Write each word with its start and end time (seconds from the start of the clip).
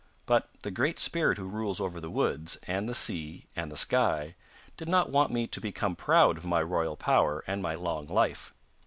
But 0.25 0.49
the 0.63 0.71
great 0.71 0.97
spirit 0.97 1.37
who 1.37 1.43
rules 1.45 1.79
over 1.79 2.01
the 2.01 2.09
woods, 2.09 2.57
and 2.63 2.89
the 2.89 2.95
sea, 2.95 3.45
and 3.55 3.71
the 3.71 3.77
sky, 3.77 4.33
did 4.75 4.89
not 4.89 5.11
want 5.11 5.29
me 5.31 5.45
to 5.45 5.61
become 5.61 5.95
proud 5.95 6.39
of 6.39 6.43
my 6.45 6.63
royal 6.63 6.97
power 6.97 7.43
and 7.45 7.61
my 7.61 7.75
long 7.75 8.07
life. 8.07 8.51